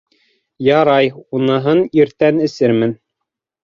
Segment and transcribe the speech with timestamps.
[0.67, 3.01] Ярай, уныһын иртән эсермен...